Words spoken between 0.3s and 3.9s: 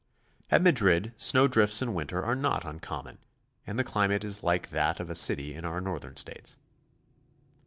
At Madrid snow drifts in winter are not uncommon and the